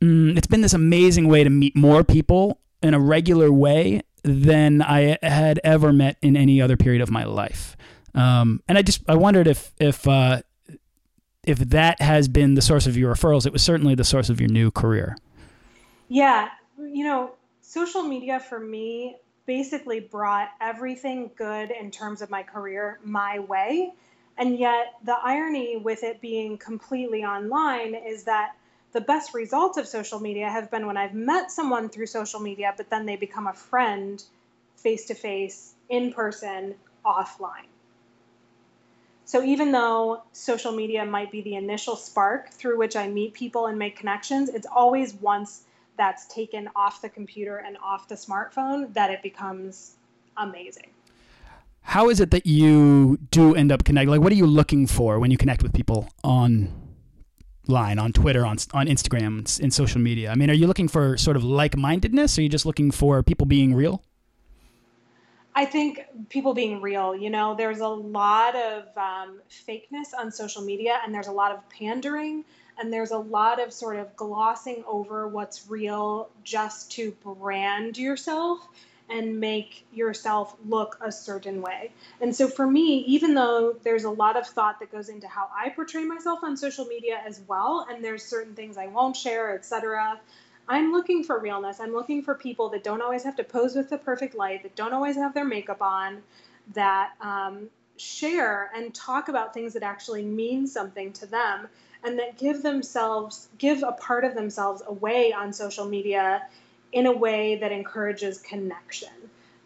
[0.00, 4.82] mm, it's been this amazing way to meet more people in a regular way than
[4.82, 7.76] I had ever met in any other period of my life.
[8.14, 10.42] Um, and I just I wondered if if uh,
[11.44, 13.46] if that has been the source of your referrals.
[13.46, 15.16] It was certainly the source of your new career.
[16.08, 22.42] Yeah, you know, social media for me basically brought everything good in terms of my
[22.42, 23.92] career my way.
[24.36, 28.52] And yet, the irony with it being completely online is that
[28.92, 32.72] the best results of social media have been when I've met someone through social media,
[32.76, 34.22] but then they become a friend
[34.76, 36.74] face to face, in person,
[37.04, 37.66] offline.
[39.24, 43.66] So even though social media might be the initial spark through which I meet people
[43.66, 45.64] and make connections, it's always once
[45.98, 49.96] that's taken off the computer and off the smartphone that it becomes
[50.38, 50.90] amazing.
[51.82, 54.10] How is it that you do end up connecting?
[54.10, 56.08] Like, what are you looking for when you connect with people
[57.68, 60.30] online, on Twitter, on on Instagram, in social media?
[60.30, 62.38] I mean, are you looking for sort of like-mindedness?
[62.38, 64.02] Or are you just looking for people being real?
[65.54, 70.62] I think people being real, you know, there's a lot of um, fakeness on social
[70.62, 72.44] media and there's a lot of pandering
[72.78, 78.68] and there's a lot of sort of glossing over what's real just to brand yourself
[79.10, 81.92] and make yourself look a certain way.
[82.20, 85.48] And so for me, even though there's a lot of thought that goes into how
[85.56, 89.54] I portray myself on social media as well, and there's certain things I won't share,
[89.54, 90.20] etc.,
[90.68, 91.80] I'm looking for realness.
[91.80, 94.76] I'm looking for people that don't always have to pose with the perfect light, that
[94.76, 96.22] don't always have their makeup on,
[96.74, 101.68] that um, share and talk about things that actually mean something to them,
[102.04, 106.42] and that give themselves, give a part of themselves away on social media
[106.92, 109.08] in a way that encourages connection.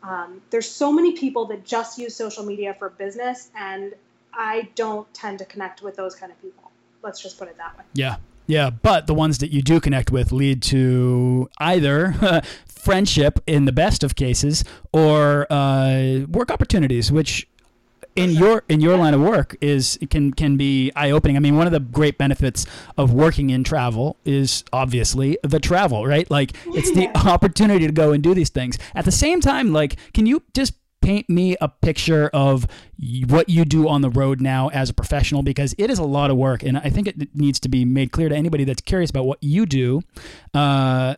[0.03, 3.95] Um, there's so many people that just use social media for business, and
[4.35, 6.71] I don't tend to connect with those kind of people.
[7.03, 7.85] Let's just put it that way.
[7.95, 13.65] Yeah, Yeah, but the ones that you do connect with lead to either friendship in
[13.65, 17.47] the best of cases or uh, work opportunities, which
[18.17, 21.37] in your in your line of work is can can be eye opening.
[21.37, 26.07] I mean, one of the great benefits of working in travel is obviously the travel,
[26.07, 26.31] right?
[26.31, 28.79] Like it's the opportunity to go and do these things.
[28.95, 32.67] At the same time, like, can you just paint me a picture of
[33.27, 36.31] what you do on the road now as a professional because it is a lot
[36.31, 39.11] of work and i think it needs to be made clear to anybody that's curious
[39.11, 40.01] about what you do
[40.55, 41.15] uh,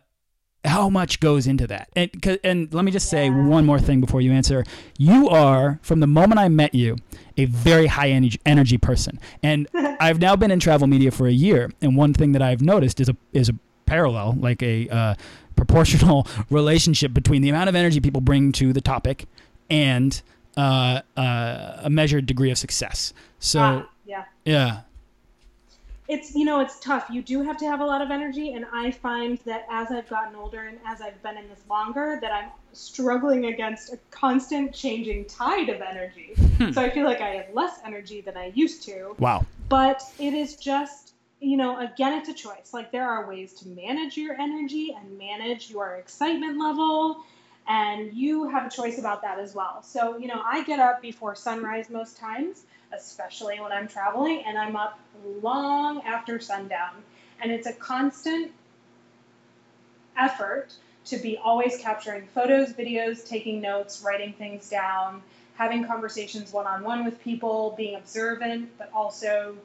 [0.65, 2.09] how much goes into that and
[2.43, 4.63] and let me just say one more thing before you answer
[4.97, 6.95] you are from the moment i met you
[7.37, 9.67] a very high energy, energy person and
[9.99, 12.99] i've now been in travel media for a year and one thing that i've noticed
[12.99, 15.13] is a is a parallel like a uh,
[15.55, 19.25] proportional relationship between the amount of energy people bring to the topic
[19.69, 20.21] and
[20.57, 23.13] uh, uh, a measured degree of success.
[23.39, 24.23] So Ah, yeah.
[24.45, 24.81] yeah,
[26.07, 27.07] It's you know it's tough.
[27.09, 30.07] You do have to have a lot of energy, and I find that as I've
[30.07, 34.73] gotten older and as I've been in this longer, that I'm struggling against a constant
[34.73, 36.33] changing tide of energy.
[36.57, 36.71] Hmm.
[36.71, 39.15] So I feel like I have less energy than I used to.
[39.19, 39.45] wow.
[39.69, 43.67] but it is just you know again it's a choice like there are ways to
[43.67, 47.23] manage your energy and manage your excitement level
[47.67, 51.01] and you have a choice about that as well so you know i get up
[51.01, 54.99] before sunrise most times especially when i'm traveling and i'm up
[55.41, 56.93] long after sundown
[57.41, 58.51] and it's a constant
[60.17, 60.73] effort
[61.05, 65.21] to be always capturing photos videos taking notes writing things down
[65.55, 69.55] having conversations one-on-one with people being observant but also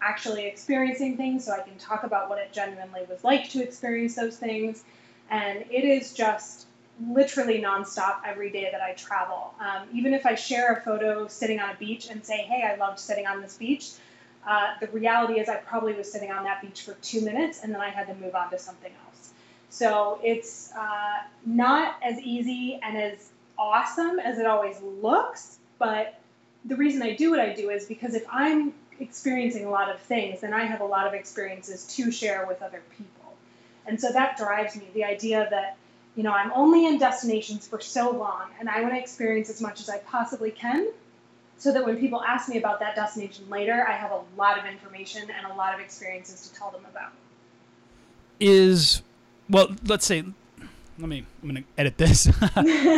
[0.00, 4.14] actually experiencing things so I can talk about what it genuinely was like to experience
[4.14, 4.84] those things.
[5.30, 6.66] And it is just
[7.06, 9.54] literally nonstop every day that I travel.
[9.60, 12.76] Um, even if I share a photo sitting on a beach and say, hey, I
[12.76, 13.90] loved sitting on this beach,
[14.46, 17.72] uh, the reality is I probably was sitting on that beach for two minutes and
[17.72, 19.32] then I had to move on to something else.
[19.70, 26.18] So it's uh, not as easy and as awesome as it always looks, but
[26.64, 30.00] the reason I do what I do is because if I'm experiencing a lot of
[30.00, 33.34] things, then I have a lot of experiences to share with other people.
[33.86, 35.76] And so that drives me the idea that,
[36.18, 39.60] you know, I'm only in destinations for so long and I want to experience as
[39.60, 40.88] much as I possibly can
[41.58, 44.64] so that when people ask me about that destination later, I have a lot of
[44.66, 47.12] information and a lot of experiences to tell them about.
[48.40, 49.02] Is
[49.48, 50.24] well, let's say,
[50.98, 51.24] let me.
[51.40, 52.24] I'm gonna edit this.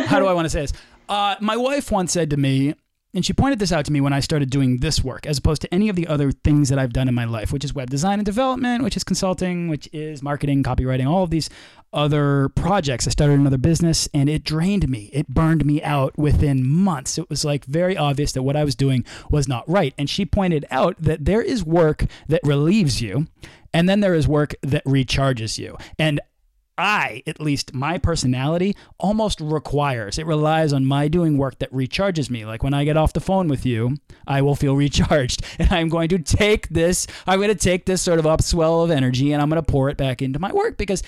[0.07, 0.73] How do I want to say this?
[1.07, 2.73] Uh, my wife once said to me,
[3.13, 5.61] and she pointed this out to me when I started doing this work, as opposed
[5.63, 7.89] to any of the other things that I've done in my life, which is web
[7.89, 11.49] design and development, which is consulting, which is marketing, copywriting, all of these
[11.93, 13.07] other projects.
[13.07, 15.09] I started another business and it drained me.
[15.11, 17.17] It burned me out within months.
[17.17, 19.93] It was like very obvious that what I was doing was not right.
[19.97, 23.27] And she pointed out that there is work that relieves you,
[23.73, 25.77] and then there is work that recharges you.
[25.99, 26.19] And
[26.77, 32.29] I, at least my personality, almost requires, it relies on my doing work that recharges
[32.29, 32.45] me.
[32.45, 35.45] Like when I get off the phone with you, I will feel recharged.
[35.59, 38.89] And I'm going to take this, I'm going to take this sort of upswell of
[38.89, 41.03] energy and I'm going to pour it back into my work because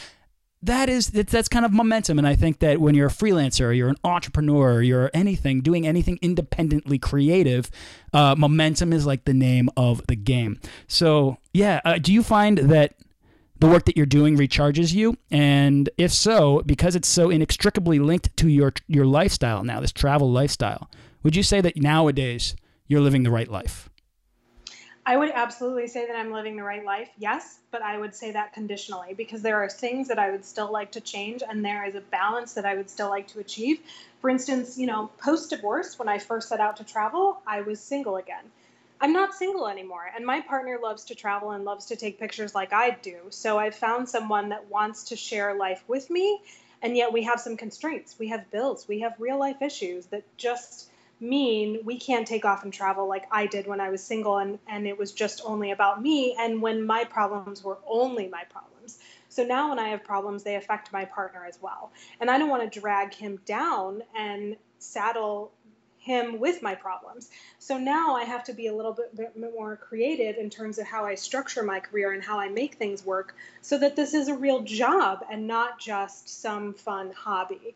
[0.64, 2.18] that is that's kind of momentum.
[2.18, 6.18] And i think that when you're a freelancer you're an entrepreneur you're anything doing anything
[6.22, 7.70] independently creative
[8.14, 10.60] uh, momentum is like the name of the game.
[10.88, 12.96] So yeah uh, do you find that
[13.60, 15.18] the work that you're doing recharges you?
[15.32, 20.32] And if so because it's so inextricably linked to your your lifestyle now this travel
[20.32, 20.90] lifestyle
[21.24, 22.56] would you say that nowadays
[22.88, 23.90] you're living the right life
[25.06, 28.32] I would absolutely say that I'm living the right life, yes, but I would say
[28.32, 31.86] that conditionally because there are things that I would still like to change and there
[31.86, 33.82] is a balance that I would still like to achieve.
[34.22, 37.82] For instance, you know, post divorce, when I first set out to travel, I was
[37.82, 38.46] single again.
[39.02, 42.56] I'm not single anymore, and my partner loves to travel and loves to take pictures
[42.56, 43.18] like I do.
[43.30, 46.40] So I've found someone that wants to share life with me,
[46.82, 48.18] and yet we have some constraints.
[48.18, 50.90] We have bills, we have real life issues that just
[51.24, 54.60] mean we can't take off and travel like I did when I was single and,
[54.68, 59.00] and it was just only about me and when my problems were only my problems.
[59.30, 61.92] So now when I have problems, they affect my partner as well.
[62.20, 65.52] And I don't want to drag him down and saddle
[66.04, 67.30] him with my problems.
[67.60, 70.86] So now I have to be a little bit, bit more creative in terms of
[70.86, 74.28] how I structure my career and how I make things work so that this is
[74.28, 77.74] a real job and not just some fun hobby.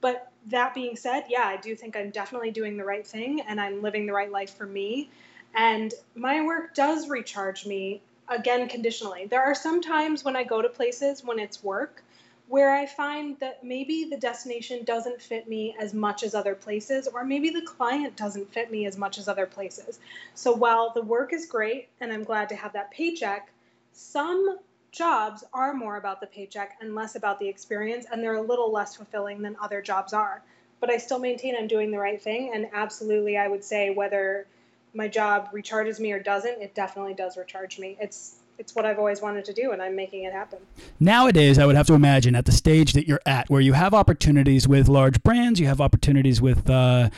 [0.00, 3.60] But that being said, yeah, I do think I'm definitely doing the right thing and
[3.60, 5.10] I'm living the right life for me.
[5.54, 9.26] And my work does recharge me, again, conditionally.
[9.26, 12.02] There are some times when I go to places when it's work
[12.48, 17.08] where I find that maybe the destination doesn't fit me as much as other places,
[17.12, 19.98] or maybe the client doesn't fit me as much as other places.
[20.34, 23.50] So while the work is great and I'm glad to have that paycheck,
[23.92, 24.58] some
[24.96, 28.72] jobs are more about the paycheck and less about the experience, and they're a little
[28.72, 30.42] less fulfilling than other jobs are.
[30.80, 34.46] But I still maintain I'm doing the right thing, and absolutely, I would say whether
[34.94, 37.96] my job recharges me or doesn't, it definitely does recharge me.
[38.00, 40.58] It's it's what I've always wanted to do, and I'm making it happen.
[40.98, 43.92] Nowadays, I would have to imagine at the stage that you're at, where you have
[43.92, 47.10] opportunities with large brands, you have opportunities with uh,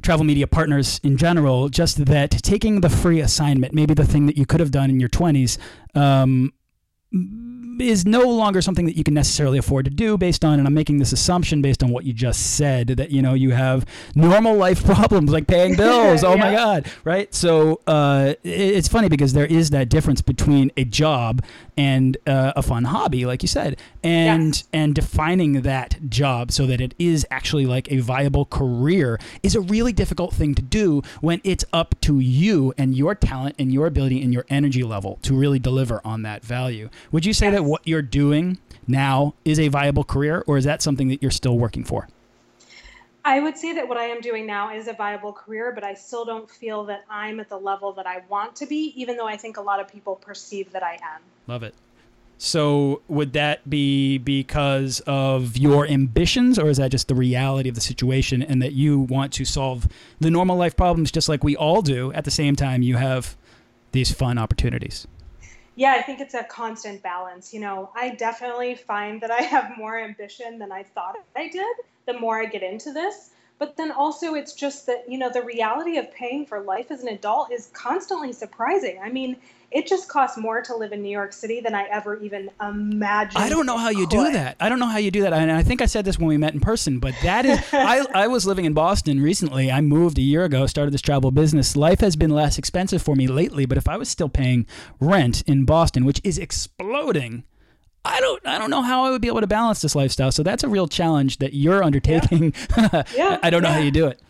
[0.00, 4.38] travel media partners in general, just that taking the free assignment, maybe the thing that
[4.38, 5.58] you could have done in your 20s,
[5.94, 6.54] um,
[7.80, 10.74] is no longer something that you can necessarily afford to do based on and I'm
[10.74, 14.56] making this assumption based on what you just said that you know you have normal
[14.56, 16.36] life problems like paying bills oh yeah.
[16.36, 21.44] my god right so uh, it's funny because there is that difference between a job
[21.76, 24.64] and uh, a fun hobby like you said and yes.
[24.72, 29.60] and defining that job so that it is actually like a viable career is a
[29.60, 33.86] really difficult thing to do when it's up to you and your talent and your
[33.86, 37.56] ability and your energy level to really deliver on that value would you say yes.
[37.56, 41.30] that what you're doing now is a viable career, or is that something that you're
[41.30, 42.08] still working for?
[43.24, 45.94] I would say that what I am doing now is a viable career, but I
[45.94, 49.26] still don't feel that I'm at the level that I want to be, even though
[49.26, 51.22] I think a lot of people perceive that I am.
[51.48, 51.74] Love it.
[52.38, 57.74] So, would that be because of your ambitions, or is that just the reality of
[57.74, 59.88] the situation and that you want to solve
[60.20, 62.12] the normal life problems just like we all do?
[62.12, 63.36] At the same time, you have
[63.90, 65.08] these fun opportunities
[65.76, 67.54] yeah, I think it's a constant balance.
[67.54, 71.76] You know, I definitely find that I have more ambition than I thought I did
[72.06, 73.30] the more I get into this.
[73.58, 77.02] But then also, it's just that, you know, the reality of paying for life as
[77.02, 79.00] an adult is constantly surprising.
[79.02, 79.36] I mean,
[79.70, 83.42] it just costs more to live in New York City than I ever even imagined.
[83.42, 84.56] I don't know how you do that.
[84.60, 85.32] I don't know how you do that.
[85.32, 88.04] And I think I said this when we met in person, but that is, I,
[88.14, 89.72] I was living in Boston recently.
[89.72, 91.76] I moved a year ago, started this travel business.
[91.76, 94.66] Life has been less expensive for me lately, but if I was still paying
[95.00, 97.44] rent in Boston, which is exploding,
[98.06, 100.32] I don't I don't know how I would be able to balance this lifestyle.
[100.32, 102.54] So that's a real challenge that you're undertaking.
[102.76, 103.02] Yeah.
[103.14, 103.74] yeah I don't know yeah.
[103.74, 104.20] how you do it.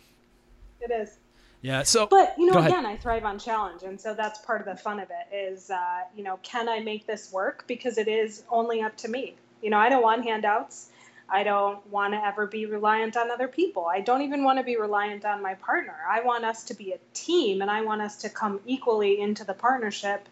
[0.81, 1.18] It is.
[1.62, 1.83] Yeah.
[1.83, 4.81] So, but you know, again, I thrive on challenge, and so that's part of the
[4.81, 5.35] fun of it.
[5.35, 7.64] Is uh, you know, can I make this work?
[7.66, 9.35] Because it is only up to me.
[9.62, 10.91] You know, I don't want handouts.
[11.29, 13.87] I don't want to ever be reliant on other people.
[13.87, 15.97] I don't even want to be reliant on my partner.
[16.09, 19.43] I want us to be a team, and I want us to come equally into
[19.43, 20.29] the partnership,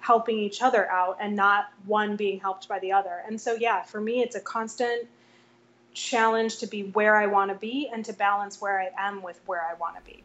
[0.00, 3.22] helping each other out, and not one being helped by the other.
[3.26, 5.08] And so, yeah, for me, it's a constant
[5.92, 9.40] challenge to be where I want to be and to balance where I am with
[9.46, 10.22] where I want to be.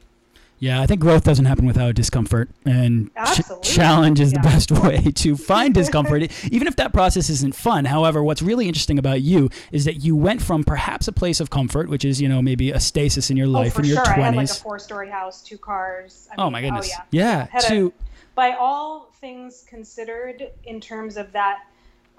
[0.63, 4.41] Yeah, I think growth doesn't happen without discomfort, and ch- challenge is yeah.
[4.41, 7.83] the best way to find discomfort, even if that process isn't fun.
[7.83, 11.49] However, what's really interesting about you is that you went from perhaps a place of
[11.49, 13.97] comfort, which is you know maybe a stasis in your oh, life oh, in your
[13.97, 14.05] sure.
[14.05, 14.17] 20s.
[14.17, 16.29] I had like a four-story house, two cars.
[16.31, 16.91] I oh my oh, goodness!
[16.93, 17.59] Oh, yeah, yeah.
[17.67, 21.65] To a, by all things considered, in terms of that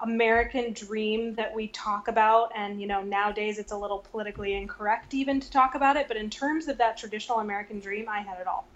[0.01, 5.13] American dream that we talk about, and you know nowadays it's a little politically incorrect
[5.13, 6.07] even to talk about it.
[6.07, 8.67] But in terms of that traditional American dream, I had it all.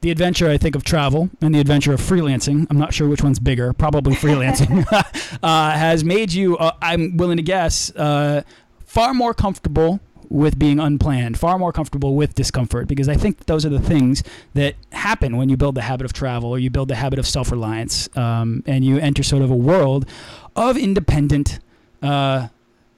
[0.00, 2.66] The adventure, I think, of travel and the adventure of freelancing.
[2.70, 3.72] I'm not sure which one's bigger.
[3.74, 4.86] Probably freelancing
[5.42, 6.56] uh, has made you.
[6.56, 8.42] Uh, I'm willing to guess uh,
[8.86, 10.00] far more comfortable
[10.30, 14.22] with being unplanned, far more comfortable with discomfort, because I think those are the things
[14.54, 17.26] that happen when you build the habit of travel or you build the habit of
[17.26, 20.08] self reliance um, and you enter sort of a world
[20.54, 21.58] of independent,
[22.02, 22.48] uh,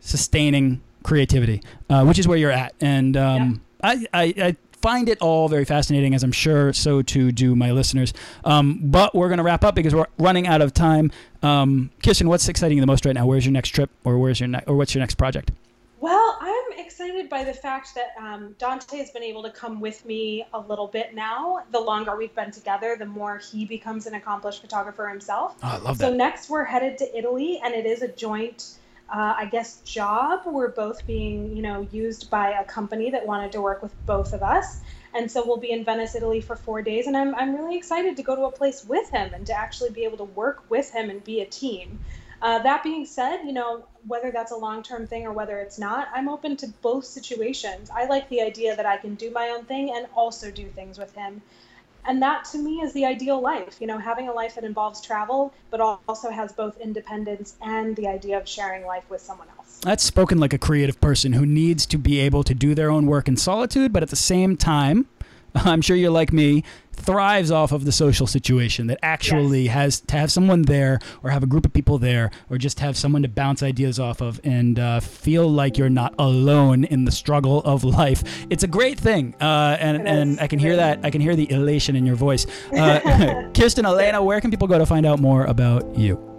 [0.00, 2.74] sustaining creativity, uh, which is where you're at.
[2.80, 3.90] And um, yeah.
[3.90, 7.70] I, I, I, find it all very fascinating, as I'm sure so too do my
[7.70, 8.12] listeners.
[8.44, 11.12] Um, but we're going to wrap up because we're running out of time.
[11.40, 13.24] Um, Kirsten, what's exciting you the most right now?
[13.24, 15.52] Where's your next trip, or where's your ne- or what's your next project?
[16.02, 20.04] Well, I'm excited by the fact that um, Dante has been able to come with
[20.04, 21.62] me a little bit now.
[21.70, 25.54] The longer we've been together, the more he becomes an accomplished photographer himself.
[25.62, 26.08] Oh, I love that.
[26.08, 28.78] So next we're headed to Italy, and it is a joint,
[29.14, 30.40] uh, I guess, job.
[30.44, 34.32] We're both being, you know, used by a company that wanted to work with both
[34.32, 34.80] of us.
[35.14, 38.16] And so we'll be in Venice, Italy for four days, and I'm, I'm really excited
[38.16, 40.90] to go to a place with him and to actually be able to work with
[40.90, 42.00] him and be a team.
[42.42, 45.78] Uh, that being said, you know, whether that's a long term thing or whether it's
[45.78, 47.88] not, I'm open to both situations.
[47.94, 50.98] I like the idea that I can do my own thing and also do things
[50.98, 51.40] with him.
[52.04, 55.00] And that to me is the ideal life, you know, having a life that involves
[55.00, 59.78] travel, but also has both independence and the idea of sharing life with someone else.
[59.82, 63.06] That's spoken like a creative person who needs to be able to do their own
[63.06, 65.06] work in solitude, but at the same time,
[65.64, 69.74] I'm sure you're like me, thrives off of the social situation that actually yes.
[69.74, 72.96] has to have someone there or have a group of people there or just have
[72.96, 77.12] someone to bounce ideas off of and uh, feel like you're not alone in the
[77.12, 78.22] struggle of life.
[78.50, 79.34] It's a great thing.
[79.40, 81.00] Uh, and, and I can hear that.
[81.02, 82.46] I can hear the elation in your voice.
[82.72, 86.31] Uh, Kirsten, Alana, where can people go to find out more about you?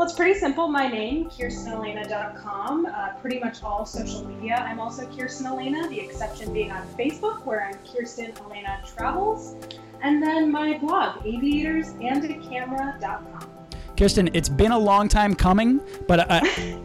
[0.00, 0.66] Well, it's pretty simple.
[0.66, 4.64] My name, KirstenAlana.com, uh, pretty much all social media.
[4.66, 9.56] I'm also Kirsten Alana, the exception being on Facebook, where I'm Kirsten Alana Travels.
[10.00, 13.50] And then my blog, aviatorsandacamera.com.
[13.98, 16.40] Kirsten, it's been a long time coming, but I,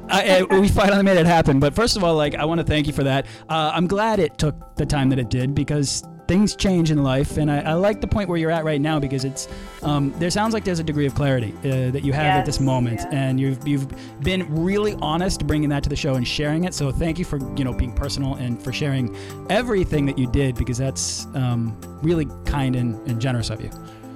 [0.09, 1.61] I, I, we finally made it happen.
[1.61, 3.27] But first of all, like I want to thank you for that.
[3.47, 7.37] Uh, I'm glad it took the time that it did because things change in life,
[7.37, 9.47] and I, I, like the point where you're at right now because it's
[9.81, 12.45] um, there sounds like there's a degree of clarity uh, that you have yes, at
[12.45, 13.07] this moment, yes.
[13.11, 13.87] and you've you've
[14.21, 16.73] been really honest bringing that to the show and sharing it.
[16.73, 19.15] So thank you for you know being personal and for sharing
[19.49, 23.69] everything that you did because that's um, really kind and, and generous of you.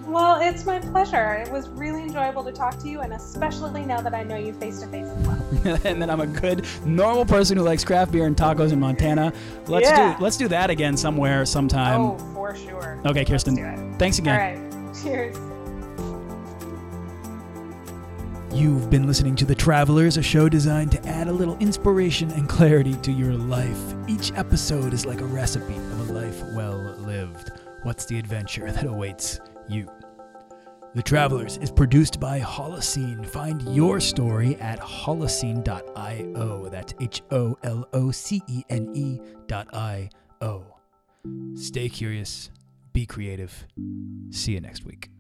[0.10, 1.34] Well, it's my pleasure.
[1.34, 4.54] It was really enjoyable to talk to you, and especially now that I know you
[4.54, 5.80] face to face as well.
[5.84, 9.32] and then I'm a good, normal person who likes craft beer and tacos in Montana.
[9.68, 10.18] Let's yeah.
[10.18, 12.02] do let's do that again somewhere, sometime.
[12.02, 13.00] Oh, for sure.
[13.06, 13.56] Okay, Kirsten.
[14.00, 14.34] Thanks again.
[14.34, 14.96] All right.
[15.04, 15.38] Cheers.
[18.52, 22.50] You've been listening to The Travelers, a show designed to add a little inspiration and
[22.50, 23.80] clarity to your life.
[24.08, 27.52] Each episode is like a recipe of a life well lived.
[27.84, 29.88] What's the adventure that awaits you?
[30.96, 33.24] The Travelers is produced by Holocene.
[33.24, 36.70] Find your story at holocene.io.
[36.70, 40.10] That's H O L O C E N E dot I
[40.42, 40.66] O.
[41.54, 42.50] Stay curious,
[42.92, 43.68] be creative.
[44.32, 45.12] See you next week.